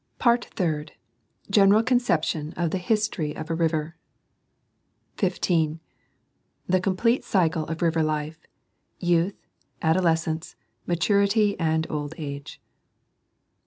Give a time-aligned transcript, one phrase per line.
[0.13, 0.93] "* Part Third.
[1.51, 3.97] General conception of the history of a river.
[5.17, 5.79] 15.
[6.67, 8.47] 21ie complete cycle of river life:
[8.97, 9.45] youth.,
[9.79, 10.55] adolescence,
[10.87, 12.59] matu rity and old age.